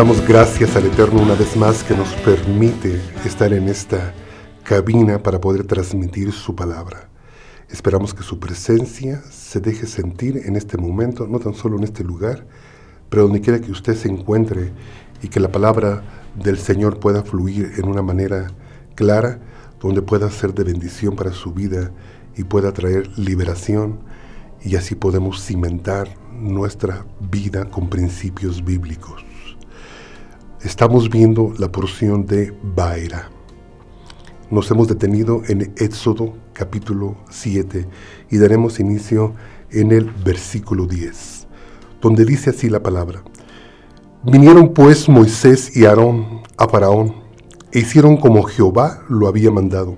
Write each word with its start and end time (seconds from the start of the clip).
damos 0.00 0.26
gracias 0.26 0.76
al 0.76 0.86
Eterno 0.86 1.20
una 1.20 1.34
vez 1.34 1.58
más 1.58 1.84
que 1.84 1.94
nos 1.94 2.08
permite 2.24 2.98
estar 3.26 3.52
en 3.52 3.68
esta 3.68 4.14
cabina 4.62 5.22
para 5.22 5.42
poder 5.42 5.64
transmitir 5.64 6.32
su 6.32 6.56
palabra. 6.56 7.10
Esperamos 7.68 8.14
que 8.14 8.22
su 8.22 8.38
presencia 8.40 9.20
se 9.30 9.60
deje 9.60 9.86
sentir 9.86 10.38
en 10.38 10.56
este 10.56 10.78
momento, 10.78 11.26
no 11.26 11.38
tan 11.38 11.52
solo 11.52 11.76
en 11.76 11.84
este 11.84 12.02
lugar, 12.02 12.46
pero 13.10 13.24
donde 13.24 13.42
quiera 13.42 13.60
que 13.60 13.70
usted 13.70 13.94
se 13.94 14.08
encuentre 14.08 14.72
y 15.20 15.28
que 15.28 15.38
la 15.38 15.52
palabra 15.52 16.02
del 16.34 16.56
Señor 16.56 16.98
pueda 16.98 17.22
fluir 17.22 17.72
en 17.76 17.86
una 17.86 18.00
manera 18.00 18.52
clara, 18.94 19.38
donde 19.82 20.00
pueda 20.00 20.30
ser 20.30 20.54
de 20.54 20.64
bendición 20.64 21.14
para 21.14 21.32
su 21.32 21.52
vida 21.52 21.90
y 22.38 22.44
pueda 22.44 22.72
traer 22.72 23.06
liberación 23.18 24.00
y 24.64 24.76
así 24.76 24.94
podemos 24.94 25.44
cimentar 25.44 26.08
nuestra 26.32 27.04
vida 27.20 27.66
con 27.66 27.90
principios 27.90 28.64
bíblicos. 28.64 29.29
Estamos 30.62 31.08
viendo 31.08 31.54
la 31.56 31.72
porción 31.72 32.26
de 32.26 32.52
Baira. 32.62 33.30
Nos 34.50 34.70
hemos 34.70 34.88
detenido 34.88 35.40
en 35.48 35.72
Éxodo 35.78 36.34
capítulo 36.52 37.16
7 37.30 37.88
y 38.30 38.36
daremos 38.36 38.78
inicio 38.78 39.34
en 39.70 39.90
el 39.90 40.10
versículo 40.10 40.86
10, 40.86 41.46
donde 42.02 42.26
dice 42.26 42.50
así 42.50 42.68
la 42.68 42.82
palabra. 42.82 43.22
Vinieron 44.22 44.74
pues 44.74 45.08
Moisés 45.08 45.74
y 45.74 45.86
Aarón 45.86 46.42
a 46.58 46.68
Faraón 46.68 47.14
e 47.72 47.78
hicieron 47.78 48.18
como 48.18 48.42
Jehová 48.42 49.00
lo 49.08 49.28
había 49.28 49.50
mandado. 49.50 49.96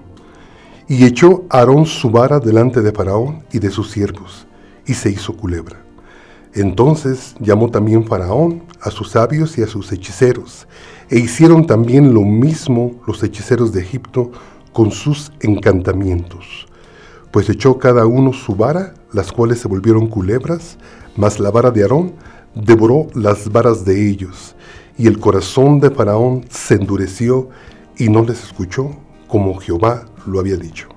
Y 0.86 1.04
echó 1.04 1.44
Aarón 1.50 1.86
su 1.86 2.08
vara 2.08 2.38
delante 2.38 2.82
de 2.82 2.92
Faraón 2.92 3.42
y 3.52 3.58
de 3.58 3.70
sus 3.70 3.90
siervos, 3.90 4.46
y 4.86 4.94
se 4.94 5.10
hizo 5.10 5.36
culebra. 5.36 5.82
Entonces 6.54 7.34
llamó 7.40 7.68
también 7.68 8.06
Faraón 8.06 8.62
a 8.82 8.90
sus 8.90 9.10
sabios 9.10 9.56
y 9.58 9.62
a 9.62 9.66
sus 9.68 9.92
hechiceros, 9.92 10.66
e 11.08 11.18
hicieron 11.18 11.66
también 11.66 12.12
lo 12.12 12.22
mismo 12.22 13.00
los 13.06 13.22
hechiceros 13.22 13.72
de 13.72 13.80
Egipto 13.80 14.32
con 14.72 14.90
sus 14.90 15.32
encantamientos. 15.40 16.66
Pues 17.30 17.48
echó 17.48 17.78
cada 17.78 18.06
uno 18.06 18.32
su 18.32 18.56
vara, 18.56 18.94
las 19.12 19.32
cuales 19.32 19.60
se 19.60 19.68
volvieron 19.68 20.08
culebras, 20.08 20.78
mas 21.16 21.38
la 21.38 21.50
vara 21.50 21.70
de 21.70 21.82
Aarón 21.82 22.14
devoró 22.54 23.06
las 23.14 23.50
varas 23.50 23.84
de 23.84 24.10
ellos, 24.10 24.56
y 24.98 25.06
el 25.06 25.18
corazón 25.18 25.80
de 25.80 25.90
Faraón 25.90 26.44
se 26.50 26.74
endureció 26.74 27.48
y 27.96 28.08
no 28.08 28.24
les 28.24 28.42
escuchó 28.42 28.90
como 29.28 29.58
Jehová 29.58 30.06
lo 30.26 30.40
había 30.40 30.56
dicho. 30.56 30.88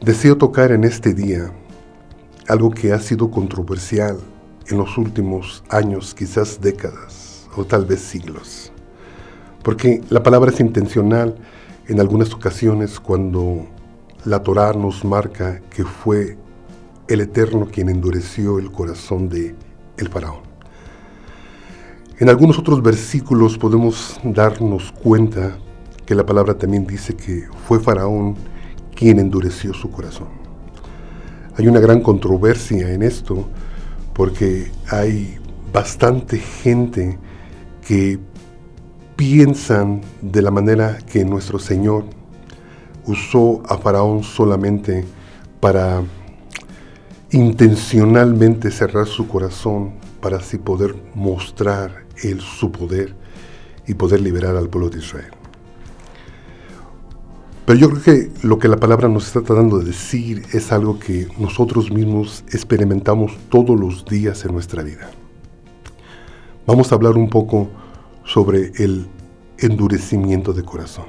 Deseo 0.00 0.36
tocar 0.36 0.70
en 0.72 0.84
este 0.84 1.12
día 1.12 1.52
algo 2.48 2.70
que 2.70 2.92
ha 2.92 3.00
sido 3.00 3.30
controversial 3.30 4.18
en 4.68 4.78
los 4.78 4.96
últimos 4.98 5.62
años, 5.68 6.14
quizás 6.14 6.60
décadas 6.60 7.48
o 7.56 7.64
tal 7.64 7.84
vez 7.84 8.00
siglos. 8.00 8.72
Porque 9.62 10.02
la 10.10 10.22
palabra 10.22 10.50
es 10.50 10.60
intencional 10.60 11.36
en 11.86 12.00
algunas 12.00 12.32
ocasiones 12.34 13.00
cuando 13.00 13.66
la 14.24 14.42
Torá 14.42 14.72
nos 14.72 15.04
marca 15.04 15.60
que 15.70 15.84
fue 15.84 16.36
el 17.08 17.20
Eterno 17.20 17.68
quien 17.70 17.88
endureció 17.88 18.58
el 18.58 18.70
corazón 18.70 19.28
de 19.28 19.54
el 19.96 20.08
faraón. 20.08 20.42
En 22.18 22.28
algunos 22.28 22.58
otros 22.58 22.82
versículos 22.82 23.58
podemos 23.58 24.18
darnos 24.22 24.92
cuenta 24.92 25.58
que 26.06 26.14
la 26.14 26.24
palabra 26.24 26.56
también 26.56 26.86
dice 26.86 27.14
que 27.14 27.48
fue 27.66 27.80
faraón 27.80 28.36
quien 28.94 29.18
endureció 29.18 29.74
su 29.74 29.90
corazón. 29.90 30.28
Hay 31.56 31.66
una 31.66 31.80
gran 31.80 32.00
controversia 32.00 32.92
en 32.92 33.02
esto 33.02 33.48
porque 34.14 34.70
hay 34.88 35.38
bastante 35.72 36.38
gente 36.38 37.18
que 37.86 38.18
piensan 39.16 40.00
de 40.22 40.42
la 40.42 40.50
manera 40.50 40.98
que 40.98 41.24
nuestro 41.24 41.58
Señor 41.58 42.04
usó 43.06 43.62
a 43.68 43.76
Faraón 43.76 44.22
solamente 44.22 45.04
para 45.60 46.02
intencionalmente 47.30 48.70
cerrar 48.70 49.06
su 49.06 49.26
corazón 49.28 49.94
para 50.20 50.38
así 50.38 50.58
poder 50.58 50.94
mostrar 51.14 52.04
él 52.22 52.40
su 52.40 52.70
poder 52.70 53.14
y 53.86 53.94
poder 53.94 54.20
liberar 54.20 54.56
al 54.56 54.68
pueblo 54.68 54.88
de 54.88 55.00
Israel. 55.00 55.43
Pero 57.66 57.78
yo 57.78 57.88
creo 57.88 58.02
que 58.02 58.30
lo 58.46 58.58
que 58.58 58.68
la 58.68 58.76
palabra 58.76 59.08
nos 59.08 59.26
está 59.26 59.40
tratando 59.40 59.78
de 59.78 59.86
decir 59.86 60.42
es 60.52 60.70
algo 60.70 60.98
que 60.98 61.28
nosotros 61.38 61.90
mismos 61.90 62.44
experimentamos 62.52 63.32
todos 63.48 63.78
los 63.78 64.04
días 64.04 64.44
en 64.44 64.52
nuestra 64.52 64.82
vida. 64.82 65.10
Vamos 66.66 66.92
a 66.92 66.96
hablar 66.96 67.14
un 67.16 67.30
poco 67.30 67.68
sobre 68.24 68.72
el 68.76 69.06
endurecimiento 69.58 70.52
de 70.52 70.62
corazón. 70.62 71.06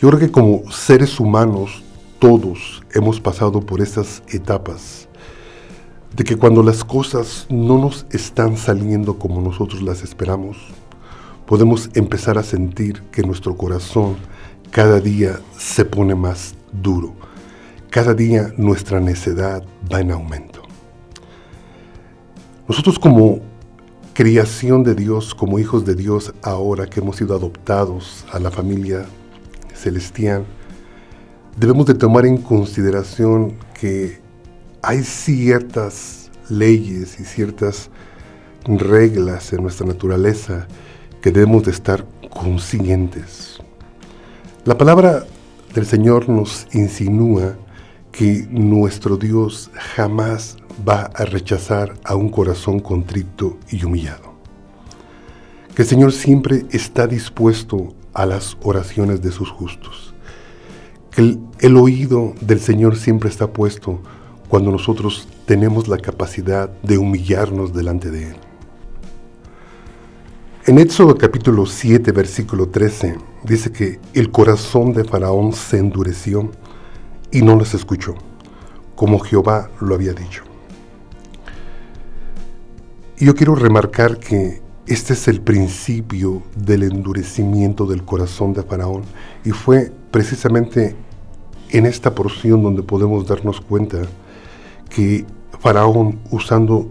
Yo 0.00 0.08
creo 0.08 0.18
que 0.18 0.32
como 0.32 0.68
seres 0.72 1.20
humanos 1.20 1.84
todos 2.18 2.82
hemos 2.92 3.20
pasado 3.20 3.60
por 3.60 3.80
esas 3.80 4.24
etapas 4.28 5.08
de 6.16 6.24
que 6.24 6.36
cuando 6.36 6.64
las 6.64 6.82
cosas 6.82 7.46
no 7.48 7.78
nos 7.78 8.04
están 8.10 8.56
saliendo 8.56 9.16
como 9.16 9.40
nosotros 9.40 9.80
las 9.80 10.02
esperamos, 10.02 10.56
podemos 11.46 11.88
empezar 11.94 12.36
a 12.36 12.42
sentir 12.42 13.02
que 13.12 13.22
nuestro 13.22 13.56
corazón 13.56 14.16
cada 14.70 15.00
día 15.00 15.40
se 15.56 15.84
pone 15.84 16.14
más 16.14 16.54
duro. 16.72 17.14
Cada 17.90 18.14
día 18.14 18.52
nuestra 18.56 19.00
necedad 19.00 19.62
va 19.92 20.00
en 20.00 20.10
aumento. 20.10 20.62
Nosotros 22.68 22.98
como 22.98 23.40
creación 24.12 24.82
de 24.82 24.94
Dios, 24.94 25.34
como 25.34 25.58
hijos 25.58 25.86
de 25.86 25.94
Dios, 25.94 26.34
ahora 26.42 26.86
que 26.86 27.00
hemos 27.00 27.16
sido 27.16 27.34
adoptados 27.34 28.26
a 28.32 28.38
la 28.38 28.50
familia 28.50 29.06
celestial, 29.74 30.44
debemos 31.56 31.86
de 31.86 31.94
tomar 31.94 32.26
en 32.26 32.36
consideración 32.36 33.54
que 33.78 34.20
hay 34.82 35.02
ciertas 35.02 36.30
leyes 36.50 37.18
y 37.20 37.24
ciertas 37.24 37.90
reglas 38.66 39.52
en 39.52 39.62
nuestra 39.62 39.86
naturaleza 39.86 40.66
que 41.22 41.30
debemos 41.30 41.64
de 41.64 41.70
estar 41.70 42.04
conscientes. 42.30 43.57
La 44.68 44.76
palabra 44.76 45.24
del 45.72 45.86
Señor 45.86 46.28
nos 46.28 46.66
insinúa 46.74 47.56
que 48.12 48.46
nuestro 48.50 49.16
Dios 49.16 49.70
jamás 49.94 50.58
va 50.86 51.04
a 51.14 51.24
rechazar 51.24 51.94
a 52.04 52.16
un 52.16 52.28
corazón 52.28 52.78
contrito 52.78 53.56
y 53.70 53.82
humillado. 53.82 54.34
Que 55.74 55.80
el 55.80 55.88
Señor 55.88 56.12
siempre 56.12 56.66
está 56.70 57.06
dispuesto 57.06 57.94
a 58.12 58.26
las 58.26 58.58
oraciones 58.62 59.22
de 59.22 59.32
sus 59.32 59.48
justos. 59.48 60.12
Que 61.12 61.22
el, 61.22 61.40
el, 61.60 61.78
oído 61.78 62.34
del 62.42 62.60
Señor 62.60 62.96
siempre 62.96 63.30
está 63.30 63.50
puesto 63.50 64.02
cuando 64.50 64.70
nosotros 64.70 65.28
tenemos 65.46 65.88
la 65.88 65.96
capacidad 65.96 66.68
de 66.82 66.98
humillarnos 66.98 67.72
delante 67.72 68.10
de 68.10 68.32
Él. 68.32 68.47
En 70.68 70.78
Éxodo 70.78 71.16
capítulo 71.16 71.64
7, 71.64 72.12
versículo 72.12 72.68
13, 72.68 73.16
dice 73.42 73.72
que 73.72 73.98
el 74.12 74.30
corazón 74.30 74.92
de 74.92 75.02
Faraón 75.02 75.54
se 75.54 75.78
endureció 75.78 76.50
y 77.32 77.40
no 77.40 77.56
les 77.56 77.72
escuchó, 77.72 78.14
como 78.94 79.18
Jehová 79.18 79.70
lo 79.80 79.94
había 79.94 80.12
dicho. 80.12 80.44
Y 83.16 83.24
yo 83.24 83.34
quiero 83.34 83.54
remarcar 83.54 84.18
que 84.18 84.60
este 84.86 85.14
es 85.14 85.26
el 85.28 85.40
principio 85.40 86.42
del 86.54 86.82
endurecimiento 86.82 87.86
del 87.86 88.04
corazón 88.04 88.52
de 88.52 88.62
Faraón 88.62 89.04
y 89.46 89.52
fue 89.52 89.90
precisamente 90.10 90.94
en 91.70 91.86
esta 91.86 92.14
porción 92.14 92.62
donde 92.62 92.82
podemos 92.82 93.26
darnos 93.26 93.62
cuenta 93.62 94.02
que 94.90 95.24
Faraón, 95.60 96.18
usando 96.30 96.90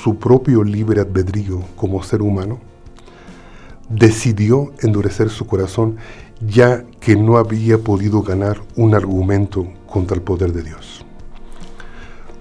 su 0.00 0.16
propio 0.16 0.62
libre 0.62 1.00
albedrío 1.00 1.64
como 1.74 2.04
ser 2.04 2.22
humano, 2.22 2.60
decidió 3.88 4.72
endurecer 4.80 5.30
su 5.30 5.46
corazón 5.46 5.96
ya 6.40 6.84
que 7.00 7.16
no 7.16 7.38
había 7.38 7.78
podido 7.78 8.22
ganar 8.22 8.60
un 8.76 8.94
argumento 8.94 9.66
contra 9.86 10.16
el 10.16 10.22
poder 10.22 10.52
de 10.52 10.62
Dios. 10.62 11.04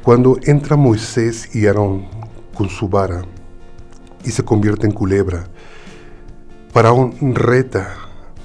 Cuando 0.03 0.38
entra 0.44 0.75
Moisés 0.75 1.56
y 1.56 1.65
Aarón 1.65 2.06
con 2.53 2.69
su 2.69 2.89
vara 2.89 3.24
y 4.24 4.31
se 4.31 4.44
convierte 4.44 4.86
en 4.86 4.92
culebra, 4.92 5.47
Faraón 6.71 7.13
reta 7.33 7.95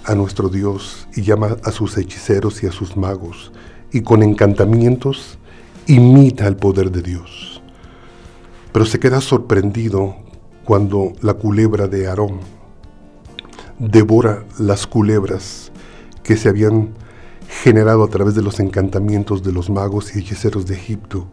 a 0.04 0.14
nuestro 0.14 0.48
Dios 0.48 1.08
y 1.14 1.22
llama 1.22 1.56
a 1.64 1.72
sus 1.72 1.98
hechiceros 1.98 2.62
y 2.62 2.66
a 2.66 2.72
sus 2.72 2.96
magos 2.96 3.52
y 3.92 4.02
con 4.02 4.22
encantamientos 4.22 5.38
imita 5.86 6.46
el 6.46 6.56
poder 6.56 6.90
de 6.90 7.02
Dios. 7.02 7.60
Pero 8.72 8.86
se 8.86 9.00
queda 9.00 9.20
sorprendido 9.20 10.14
cuando 10.64 11.12
la 11.22 11.34
culebra 11.34 11.88
de 11.88 12.06
Aarón 12.06 12.40
devora 13.80 14.44
las 14.58 14.86
culebras 14.86 15.72
que 16.22 16.36
se 16.36 16.48
habían 16.48 16.90
generado 17.48 18.04
a 18.04 18.08
través 18.08 18.34
de 18.34 18.42
los 18.42 18.60
encantamientos 18.60 19.42
de 19.42 19.52
los 19.52 19.70
magos 19.70 20.14
y 20.14 20.20
hechiceros 20.20 20.66
de 20.66 20.74
Egipto, 20.74 21.26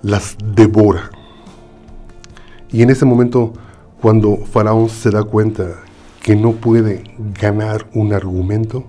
las 0.00 0.36
devora. 0.54 1.10
Y 2.70 2.82
en 2.82 2.90
ese 2.90 3.04
momento, 3.04 3.52
cuando 4.00 4.36
Faraón 4.36 4.88
se 4.88 5.10
da 5.10 5.24
cuenta 5.24 5.82
que 6.22 6.36
no 6.36 6.52
puede 6.52 7.04
ganar 7.18 7.90
un 7.94 8.12
argumento, 8.12 8.86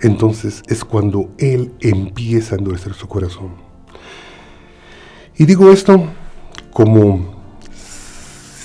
entonces 0.00 0.62
es 0.66 0.84
cuando 0.84 1.30
él 1.38 1.72
empieza 1.80 2.54
a 2.54 2.58
endurecer 2.58 2.94
su 2.94 3.06
corazón. 3.06 3.52
Y 5.36 5.44
digo 5.44 5.70
esto 5.70 6.04
como 6.72 7.39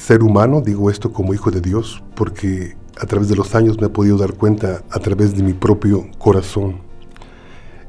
ser 0.05 0.21
humano, 0.21 0.61
digo 0.61 0.91
esto 0.91 1.11
como 1.11 1.33
hijo 1.33 1.49
de 1.49 1.61
Dios, 1.61 2.03
porque 2.15 2.77
a 3.01 3.07
través 3.07 3.27
de 3.27 3.35
los 3.35 3.55
años 3.55 3.81
me 3.81 3.87
he 3.87 3.89
podido 3.89 4.17
dar 4.17 4.35
cuenta, 4.35 4.83
a 4.91 4.99
través 4.99 5.35
de 5.35 5.41
mi 5.41 5.53
propio 5.53 6.07
corazón, 6.19 6.81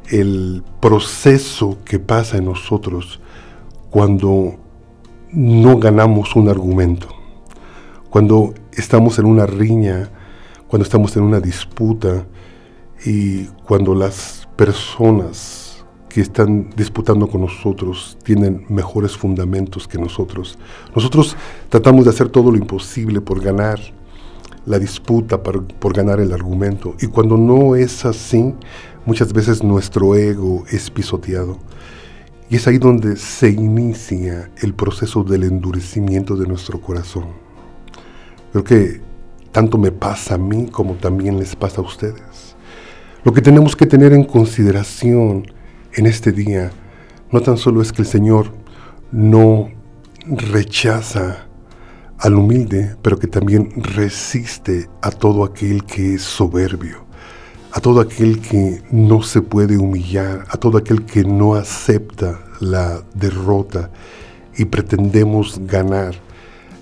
el 0.09 0.65
proceso 0.81 1.77
que 1.85 1.99
pasa 1.99 2.39
en 2.39 2.47
nosotros 2.47 3.21
cuando 3.91 4.55
no 5.31 5.79
ganamos 5.79 6.35
un 6.37 6.49
argumento, 6.49 7.09
cuando 8.09 8.55
estamos 8.73 9.19
en 9.19 9.27
una 9.27 9.45
riña, 9.45 10.09
cuando 10.69 10.85
estamos 10.85 11.15
en 11.19 11.23
una 11.23 11.41
disputa 11.41 12.27
y 13.05 13.45
cuando 13.67 13.95
las 13.95 14.49
personas 14.57 15.66
que 16.17 16.23
están 16.23 16.71
disputando 16.75 17.29
con 17.29 17.43
nosotros 17.43 18.17
tienen 18.23 18.65
mejores 18.71 19.15
fundamentos 19.15 19.87
que 19.87 19.99
nosotros. 19.99 20.57
Nosotros 20.95 21.37
tratamos 21.69 22.07
de 22.07 22.11
hacer 22.11 22.31
todo 22.31 22.51
lo 22.51 22.57
imposible 22.57 23.21
por 23.21 23.39
ganar 23.39 23.79
la 24.65 24.79
disputa, 24.79 25.43
por, 25.43 25.67
por 25.67 25.93
ganar 25.93 26.19
el 26.21 26.33
argumento. 26.33 26.95
Y 27.03 27.09
cuando 27.09 27.37
no 27.37 27.77
es 27.77 28.07
así, 28.07 28.55
muchas 29.05 29.31
veces 29.35 29.63
nuestro 29.63 30.15
ego 30.17 30.65
es 30.71 30.91
pisoteado. 30.91 31.59
Y 32.49 32.57
es 32.57 32.67
ahí 32.67 32.79
donde 32.79 33.17
se 33.17 33.51
inicia 33.51 34.51
el 34.63 34.73
proceso 34.73 35.23
del 35.23 35.43
endurecimiento 35.43 36.35
de 36.35 36.47
nuestro 36.47 36.81
corazón. 36.81 37.27
Creo 38.53 38.65
que 38.65 39.03
tanto 39.53 39.77
me 39.77 39.93
pasa 39.93 40.37
a 40.37 40.39
mí 40.39 40.69
como 40.73 40.95
también 40.95 41.39
les 41.39 41.55
pasa 41.55 41.83
a 41.83 41.85
ustedes. 41.85 42.57
Lo 43.23 43.35
que 43.35 43.43
tenemos 43.43 43.77
que 43.77 43.85
tener 43.85 44.15
en 44.15 44.25
consideración 44.25 45.55
en 45.97 46.07
este 46.07 46.31
día 46.31 46.71
no 47.33 47.41
tan 47.41 47.57
solo 47.57 47.83
es 47.83 47.93
que 47.93 48.03
el 48.03 48.09
Señor 48.09 48.53
no 49.11 49.71
rechaza 50.27 51.47
al 52.19 52.35
humilde, 52.35 52.97
pero 53.03 53.19
que 53.19 53.27
también 53.27 53.71
resiste 53.77 54.89
a 55.03 55.11
todo 55.11 55.45
aquel 55.45 55.85
que 55.85 56.15
es 56.15 56.23
soberbio, 56.23 57.05
a 57.73 57.81
todo 57.81 58.01
aquel 58.01 58.41
que 58.41 58.83
no 58.91 59.23
se 59.23 59.43
puede 59.43 59.77
humillar, 59.77 60.45
a 60.51 60.57
todo 60.57 60.79
aquel 60.79 61.05
que 61.05 61.25
no 61.25 61.55
acepta 61.55 62.41
la 62.61 63.03
derrota 63.15 63.91
y 64.57 64.67
pretendemos 64.67 65.59
ganar 65.67 66.15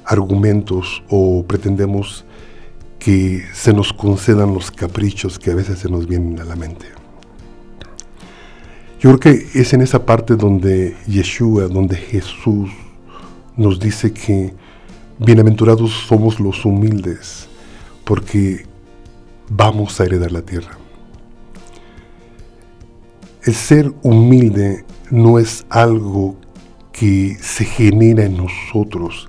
argumentos 0.05 1.03
o 1.09 1.45
pretendemos 1.47 2.25
que 2.99 3.45
se 3.53 3.73
nos 3.73 3.93
concedan 3.93 4.55
los 4.55 4.71
caprichos 4.71 5.39
que 5.39 5.51
a 5.51 5.55
veces 5.55 5.79
se 5.79 5.89
nos 5.89 6.07
vienen 6.07 6.41
a 6.41 6.45
la 6.45 6.57
mente. 6.57 7.04
Yo 9.05 9.19
creo 9.19 9.35
que 9.35 9.61
es 9.61 9.75
en 9.75 9.83
esa 9.83 10.07
parte 10.07 10.35
donde 10.35 10.97
Yeshua, 11.07 11.69
donde 11.69 11.95
Jesús 11.95 12.71
nos 13.55 13.79
dice 13.79 14.15
que 14.15 14.55
bienaventurados 15.19 15.93
somos 16.09 16.41
los 16.41 16.65
humildes, 16.65 17.47
porque 18.05 18.65
vamos 19.51 20.01
a 20.01 20.05
heredar 20.05 20.33
la 20.33 20.41
tierra. 20.41 20.79
El 23.43 23.53
ser 23.53 23.93
humilde 24.01 24.87
no 25.11 25.39
es 25.39 25.67
algo 25.69 26.37
que 26.91 27.37
se 27.43 27.67
genera 27.67 28.25
en 28.25 28.39
nosotros 28.39 29.29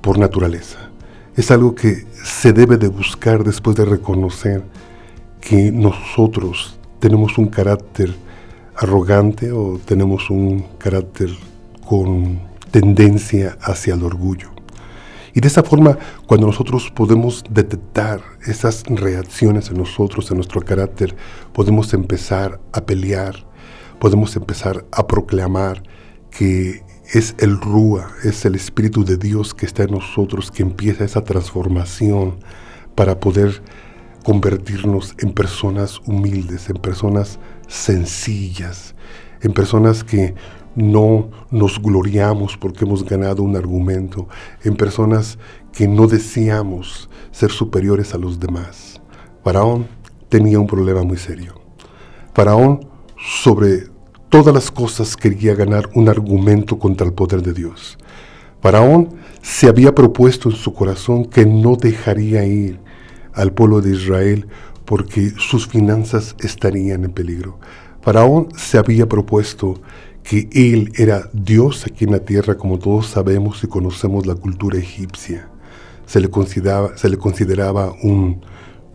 por 0.00 0.18
naturaleza. 0.18 0.90
Es 1.36 1.52
algo 1.52 1.76
que 1.76 2.06
se 2.24 2.52
debe 2.52 2.76
de 2.76 2.88
buscar 2.88 3.44
después 3.44 3.76
de 3.76 3.84
reconocer 3.84 4.64
que 5.40 5.70
nosotros 5.70 6.76
tenemos 6.98 7.38
un 7.38 7.46
carácter 7.46 8.12
arrogante 8.80 9.52
o 9.52 9.78
tenemos 9.84 10.30
un 10.30 10.64
carácter 10.78 11.28
con 11.86 12.40
tendencia 12.70 13.58
hacia 13.60 13.94
el 13.94 14.02
orgullo. 14.02 14.50
Y 15.34 15.40
de 15.40 15.48
esa 15.48 15.62
forma, 15.62 15.98
cuando 16.26 16.46
nosotros 16.46 16.90
podemos 16.90 17.44
detectar 17.50 18.20
esas 18.46 18.84
reacciones 18.86 19.70
en 19.70 19.76
nosotros, 19.76 20.30
en 20.30 20.38
nuestro 20.38 20.62
carácter, 20.62 21.14
podemos 21.52 21.92
empezar 21.92 22.58
a 22.72 22.80
pelear, 22.80 23.36
podemos 23.98 24.34
empezar 24.34 24.86
a 24.90 25.06
proclamar 25.06 25.82
que 26.30 26.82
es 27.12 27.34
el 27.38 27.60
Rúa, 27.60 28.10
es 28.24 28.44
el 28.44 28.54
Espíritu 28.54 29.04
de 29.04 29.18
Dios 29.18 29.52
que 29.52 29.66
está 29.66 29.82
en 29.82 29.90
nosotros, 29.90 30.50
que 30.50 30.62
empieza 30.62 31.04
esa 31.04 31.22
transformación 31.22 32.38
para 32.94 33.20
poder 33.20 33.62
convertirnos 34.24 35.14
en 35.18 35.32
personas 35.32 36.00
humildes, 36.06 36.70
en 36.70 36.76
personas 36.76 37.38
sencillas, 37.70 38.96
en 39.40 39.52
personas 39.52 40.02
que 40.02 40.34
no 40.74 41.30
nos 41.50 41.80
gloriamos 41.80 42.56
porque 42.56 42.84
hemos 42.84 43.04
ganado 43.04 43.42
un 43.42 43.56
argumento, 43.56 44.28
en 44.64 44.76
personas 44.76 45.38
que 45.72 45.86
no 45.86 46.06
deseamos 46.06 47.08
ser 47.30 47.50
superiores 47.50 48.12
a 48.12 48.18
los 48.18 48.40
demás. 48.40 49.00
Faraón 49.44 49.86
tenía 50.28 50.58
un 50.58 50.66
problema 50.66 51.02
muy 51.04 51.16
serio. 51.16 51.60
Faraón 52.34 52.88
sobre 53.16 53.84
todas 54.28 54.52
las 54.52 54.70
cosas 54.70 55.16
quería 55.16 55.54
ganar 55.54 55.88
un 55.94 56.08
argumento 56.08 56.78
contra 56.78 57.06
el 57.06 57.12
poder 57.12 57.42
de 57.42 57.52
Dios. 57.52 57.98
Faraón 58.60 59.14
se 59.42 59.68
había 59.68 59.94
propuesto 59.94 60.50
en 60.50 60.56
su 60.56 60.74
corazón 60.74 61.24
que 61.24 61.46
no 61.46 61.76
dejaría 61.76 62.44
ir 62.44 62.80
al 63.32 63.52
pueblo 63.52 63.80
de 63.80 63.92
Israel 63.94 64.48
porque 64.84 65.30
sus 65.38 65.66
finanzas 65.66 66.34
estarían 66.40 67.04
en 67.04 67.12
peligro. 67.12 67.58
Faraón 68.02 68.48
se 68.56 68.78
había 68.78 69.08
propuesto 69.08 69.80
que 70.22 70.48
él 70.52 70.92
era 70.96 71.28
Dios 71.32 71.86
aquí 71.86 72.04
en 72.04 72.12
la 72.12 72.20
tierra, 72.20 72.56
como 72.56 72.78
todos 72.78 73.06
sabemos 73.06 73.62
y 73.64 73.66
conocemos 73.66 74.26
la 74.26 74.34
cultura 74.34 74.78
egipcia. 74.78 75.48
Se 76.06 76.20
le 76.20 76.28
consideraba, 76.28 76.96
se 76.96 77.08
le 77.08 77.16
consideraba 77.16 77.92
un, 78.02 78.40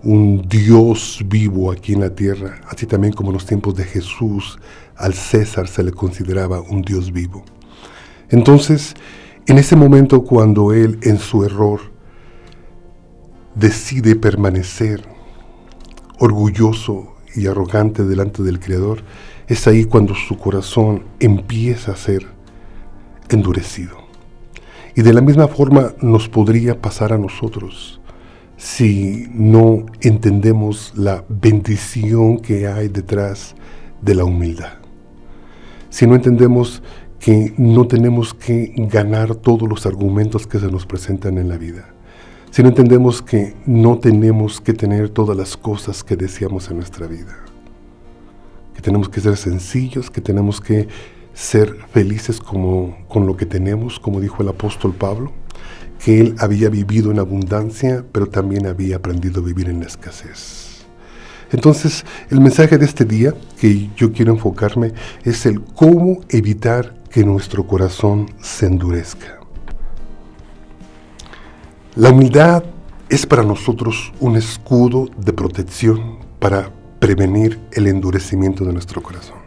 un 0.04 0.46
Dios 0.48 1.24
vivo 1.26 1.72
aquí 1.72 1.94
en 1.94 2.02
la 2.02 2.14
tierra, 2.14 2.62
así 2.70 2.86
también 2.86 3.14
como 3.14 3.30
en 3.30 3.36
los 3.36 3.46
tiempos 3.46 3.76
de 3.76 3.84
Jesús, 3.84 4.60
al 4.96 5.14
César 5.14 5.68
se 5.68 5.84
le 5.84 5.92
consideraba 5.92 6.62
un 6.62 6.82
Dios 6.82 7.12
vivo. 7.12 7.44
Entonces, 8.30 8.96
en 9.48 9.58
ese 9.58 9.76
momento 9.76 10.24
cuando 10.24 10.74
él 10.74 11.00
en 11.04 11.20
su 11.20 11.44
error 11.44 11.80
decide 13.56 14.16
permanecer 14.16 15.15
orgulloso 16.20 17.16
y 17.36 17.48
arrogante 17.48 18.04
delante 18.04 18.44
del 18.44 18.60
Creador, 18.60 19.00
es 19.48 19.68
ahí 19.68 19.86
cuando 19.86 20.16
su 20.16 20.38
corazón 20.38 21.04
empieza 21.20 21.92
a 21.92 21.98
ser 21.98 22.26
endurecido. 23.30 23.98
Y 24.96 25.02
de 25.02 25.14
la 25.14 25.22
misma 25.22 25.48
forma 25.48 25.94
nos 26.02 26.30
podría 26.30 26.82
pasar 26.82 27.12
a 27.12 27.18
nosotros 27.18 28.00
si 28.58 29.28
no 29.34 29.86
entendemos 30.02 30.94
la 30.96 31.26
bendición 31.28 32.40
que 32.40 32.68
hay 32.68 32.88
detrás 32.88 33.56
de 34.02 34.16
la 34.16 34.24
humildad. 34.24 34.74
Si 35.90 36.08
no 36.08 36.16
entendemos 36.16 36.82
que 37.20 37.54
no 37.58 37.88
tenemos 37.88 38.34
que 38.34 38.74
ganar 38.78 39.36
todos 39.36 39.68
los 39.68 39.86
argumentos 39.86 40.48
que 40.48 40.60
se 40.60 40.68
nos 40.68 40.86
presentan 40.86 41.38
en 41.38 41.50
la 41.50 41.58
vida 41.58 41.95
si 42.56 42.64
no 42.64 42.70
entendemos 42.70 43.22
que 43.22 43.54
no 43.66 44.00
tenemos 44.00 44.62
que 44.62 44.72
tener 44.72 45.10
todas 45.10 45.36
las 45.36 45.58
cosas 45.58 46.06
que 46.06 46.16
deseamos 46.16 46.70
en 46.70 46.78
nuestra 46.78 47.06
vida, 47.06 47.36
que 48.74 48.82
tenemos 48.82 49.10
que 49.10 49.20
ser 49.20 49.36
sencillos, 49.36 50.10
que 50.10 50.22
tenemos 50.22 50.62
que 50.62 50.88
ser 51.34 51.76
felices 51.92 52.40
como, 52.40 52.96
con 53.10 53.28
lo 53.28 53.36
que 53.36 53.46
tenemos, 53.46 54.00
como 54.00 54.22
dijo 54.22 54.42
el 54.42 54.48
apóstol 54.48 54.94
Pablo, 54.94 55.34
que 56.00 56.22
él 56.22 56.36
había 56.40 56.70
vivido 56.70 57.12
en 57.12 57.20
abundancia, 57.20 58.06
pero 58.14 58.28
también 58.28 58.68
había 58.68 58.96
aprendido 58.96 59.42
a 59.42 59.46
vivir 59.46 59.68
en 59.68 59.82
la 59.82 59.88
escasez. 59.88 60.86
Entonces, 61.52 62.06
el 62.30 62.40
mensaje 62.40 62.78
de 62.78 62.86
este 62.86 63.04
día 63.04 63.34
que 63.60 63.90
yo 63.98 64.14
quiero 64.14 64.32
enfocarme 64.32 64.94
es 65.26 65.46
el 65.46 65.62
cómo 65.62 66.22
evitar 66.30 67.04
que 67.10 67.26
nuestro 67.26 67.68
corazón 67.68 68.32
se 68.40 68.68
endurezca. 68.68 69.45
La 71.96 72.10
humildad 72.10 72.62
es 73.08 73.26
para 73.26 73.44
nosotros 73.44 74.12
un 74.20 74.36
escudo 74.36 75.08
de 75.18 75.32
protección 75.32 76.18
para 76.40 76.70
prevenir 77.00 77.58
el 77.72 77.88
endurecimiento 77.88 78.66
de 78.66 78.74
nuestro 78.74 79.02
corazón. 79.02 79.38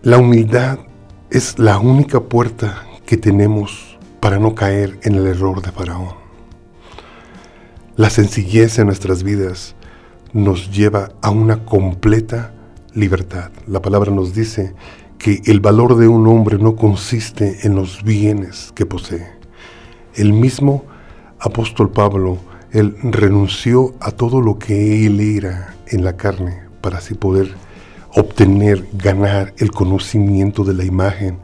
La 0.00 0.16
humildad 0.16 0.78
es 1.28 1.58
la 1.58 1.78
única 1.78 2.20
puerta 2.20 2.86
que 3.04 3.18
tenemos 3.18 3.98
para 4.18 4.38
no 4.38 4.54
caer 4.54 4.98
en 5.02 5.16
el 5.16 5.26
error 5.26 5.60
de 5.60 5.70
Faraón. 5.70 6.14
La 7.96 8.08
sencillez 8.08 8.78
en 8.78 8.86
nuestras 8.86 9.22
vidas 9.22 9.74
nos 10.32 10.70
lleva 10.70 11.10
a 11.20 11.28
una 11.28 11.66
completa 11.66 12.54
libertad. 12.94 13.50
La 13.66 13.82
palabra 13.82 14.10
nos 14.10 14.32
dice 14.32 14.74
que 15.18 15.42
el 15.44 15.60
valor 15.60 15.98
de 15.98 16.08
un 16.08 16.26
hombre 16.26 16.56
no 16.56 16.74
consiste 16.74 17.66
en 17.66 17.74
los 17.74 18.02
bienes 18.02 18.72
que 18.74 18.86
posee. 18.86 19.35
El 20.16 20.32
mismo 20.32 20.84
apóstol 21.38 21.90
Pablo, 21.90 22.38
él 22.72 22.96
renunció 23.02 23.94
a 24.00 24.10
todo 24.10 24.40
lo 24.40 24.58
que 24.58 25.06
él 25.06 25.20
era 25.20 25.74
en 25.88 26.04
la 26.04 26.16
carne 26.16 26.62
para 26.80 26.98
así 26.98 27.14
poder 27.14 27.54
obtener, 28.14 28.86
ganar 28.94 29.52
el 29.58 29.70
conocimiento 29.70 30.64
de 30.64 30.72
la 30.72 30.84
imagen 30.84 31.38